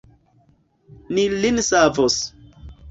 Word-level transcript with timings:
Ni 1.19 1.27
lin 1.43 1.63
savos. 1.71 2.21